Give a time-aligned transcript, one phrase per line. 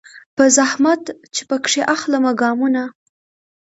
[0.35, 1.03] په زحمت
[1.35, 2.83] چي پکښي اخلمه ګامونه